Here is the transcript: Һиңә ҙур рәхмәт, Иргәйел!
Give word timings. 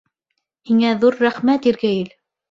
Һиңә 0.69 0.93
ҙур 1.03 1.17
рәхмәт, 1.25 1.67
Иргәйел! 1.73 2.09